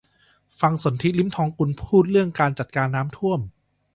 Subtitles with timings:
[0.59, 3.39] ฟังสนธิ ลิ้มทองกุล พูดเรื่องการจัดการน้ำท่วม